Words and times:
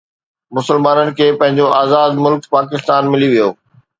مسلمانن 0.55 1.09
کي 1.19 1.27
پنهنجو 1.41 1.67
آزاد 1.81 2.17
ملڪ 2.27 2.41
پاڪستان 2.57 3.11
ملي 3.13 3.27
ويو 3.33 3.49